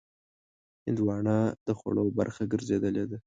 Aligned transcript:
هندوانه 0.85 1.37
د 1.67 1.69
خوړو 1.79 2.05
برخه 2.17 2.43
ګرځېدلې 2.51 3.03
ده. 3.09 3.17